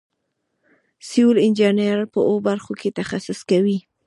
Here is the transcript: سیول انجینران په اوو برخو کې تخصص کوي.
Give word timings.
سیول 1.07 1.37
انجینران 1.45 2.07
په 2.13 2.19
اوو 2.27 2.43
برخو 2.47 2.73
کې 2.81 2.95
تخصص 2.99 3.39
کوي. 3.49 3.77